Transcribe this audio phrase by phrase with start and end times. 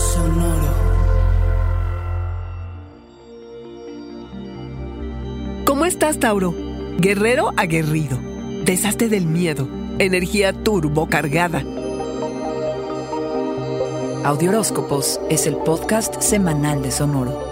[0.00, 0.74] Sonoro.
[5.66, 6.54] ¿Cómo estás, Tauro?
[6.98, 8.18] Guerrero aguerrido.
[8.64, 9.68] Deshazte del miedo.
[9.98, 11.62] Energía turbo cargada.
[14.24, 17.49] Audioróscopos es el podcast semanal de Sonoro.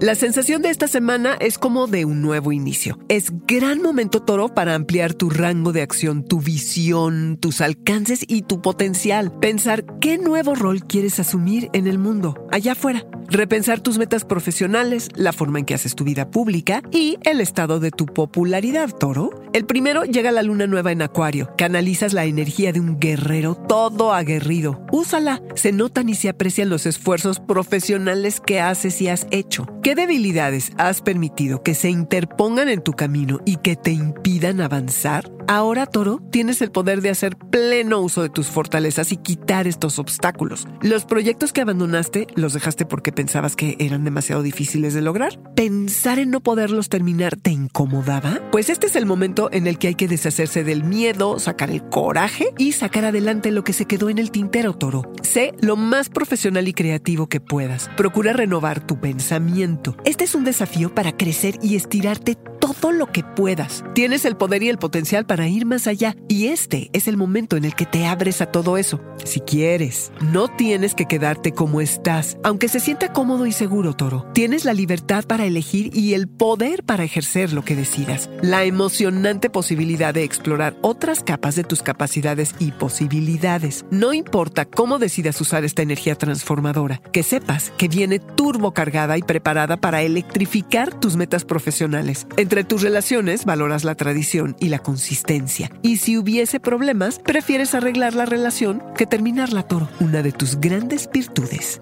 [0.00, 2.98] La sensación de esta semana es como de un nuevo inicio.
[3.08, 8.42] Es gran momento toro para ampliar tu rango de acción, tu visión, tus alcances y
[8.42, 9.32] tu potencial.
[9.38, 13.06] Pensar qué nuevo rol quieres asumir en el mundo, allá afuera.
[13.28, 17.80] Repensar tus metas profesionales, la forma en que haces tu vida pública y el estado
[17.80, 19.30] de tu popularidad, toro.
[19.52, 21.50] El primero llega la luna nueva en Acuario.
[21.56, 24.84] Canalizas la energía de un guerrero todo aguerrido.
[24.92, 25.42] Úsala.
[25.54, 29.66] Se notan y se aprecian los esfuerzos profesionales que haces y has hecho.
[29.82, 35.33] ¿Qué debilidades has permitido que se interpongan en tu camino y que te impidan avanzar?
[35.46, 39.98] Ahora, Toro, tienes el poder de hacer pleno uso de tus fortalezas y quitar estos
[39.98, 40.66] obstáculos.
[40.80, 45.38] Los proyectos que abandonaste los dejaste porque pensabas que eran demasiado difíciles de lograr.
[45.54, 48.40] ¿Pensar en no poderlos terminar te incomodaba?
[48.50, 51.82] Pues este es el momento en el que hay que deshacerse del miedo, sacar el
[51.90, 55.12] coraje y sacar adelante lo que se quedó en el tintero, Toro.
[55.22, 57.90] Sé lo más profesional y creativo que puedas.
[57.96, 59.94] Procura renovar tu pensamiento.
[60.04, 63.84] Este es un desafío para crecer y estirarte todo lo que puedas.
[63.94, 67.56] Tienes el poder y el potencial para ir más allá y este es el momento
[67.56, 69.00] en el que te abres a todo eso.
[69.24, 74.26] Si quieres, no tienes que quedarte como estás, aunque se sienta cómodo y seguro, Toro.
[74.32, 78.30] Tienes la libertad para elegir y el poder para ejercer lo que decidas.
[78.40, 83.84] La emocionante posibilidad de explorar otras capas de tus capacidades y posibilidades.
[83.90, 89.22] No importa cómo decidas usar esta energía transformadora, que sepas que viene turbo cargada y
[89.22, 92.26] preparada para electrificar tus metas profesionales.
[92.62, 95.72] Tus relaciones valoras la tradición y la consistencia.
[95.82, 99.88] Y si hubiese problemas, prefieres arreglar la relación que terminarla, Toro.
[99.98, 101.80] Una de tus grandes virtudes.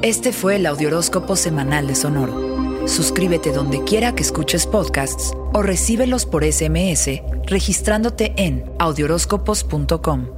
[0.00, 2.86] Este fue el Audioróscopo semanal de Sonoro.
[2.86, 10.37] Suscríbete donde quiera que escuches podcasts o recíbelos por SMS registrándote en audioróscopos.com.